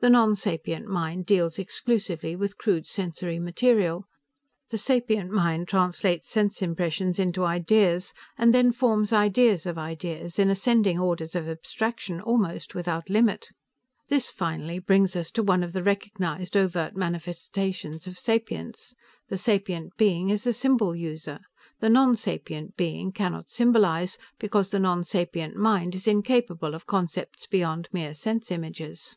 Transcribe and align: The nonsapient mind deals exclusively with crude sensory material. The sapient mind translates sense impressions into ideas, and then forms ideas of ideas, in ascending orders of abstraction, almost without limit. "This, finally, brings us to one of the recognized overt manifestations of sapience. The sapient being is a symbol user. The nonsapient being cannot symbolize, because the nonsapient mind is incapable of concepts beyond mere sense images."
The 0.00 0.08
nonsapient 0.10 0.86
mind 0.86 1.26
deals 1.26 1.58
exclusively 1.58 2.36
with 2.36 2.56
crude 2.56 2.86
sensory 2.86 3.40
material. 3.40 4.04
The 4.70 4.78
sapient 4.78 5.32
mind 5.32 5.66
translates 5.66 6.30
sense 6.30 6.62
impressions 6.62 7.18
into 7.18 7.44
ideas, 7.44 8.14
and 8.36 8.54
then 8.54 8.70
forms 8.70 9.12
ideas 9.12 9.66
of 9.66 9.76
ideas, 9.76 10.38
in 10.38 10.50
ascending 10.50 11.00
orders 11.00 11.34
of 11.34 11.48
abstraction, 11.48 12.20
almost 12.20 12.76
without 12.76 13.10
limit. 13.10 13.48
"This, 14.06 14.30
finally, 14.30 14.78
brings 14.78 15.16
us 15.16 15.32
to 15.32 15.42
one 15.42 15.64
of 15.64 15.72
the 15.72 15.82
recognized 15.82 16.56
overt 16.56 16.94
manifestations 16.94 18.06
of 18.06 18.16
sapience. 18.16 18.94
The 19.30 19.36
sapient 19.36 19.96
being 19.96 20.30
is 20.30 20.46
a 20.46 20.52
symbol 20.52 20.94
user. 20.94 21.40
The 21.80 21.88
nonsapient 21.88 22.76
being 22.76 23.10
cannot 23.10 23.48
symbolize, 23.48 24.16
because 24.38 24.70
the 24.70 24.78
nonsapient 24.78 25.56
mind 25.56 25.96
is 25.96 26.06
incapable 26.06 26.76
of 26.76 26.86
concepts 26.86 27.48
beyond 27.48 27.88
mere 27.90 28.14
sense 28.14 28.52
images." 28.52 29.16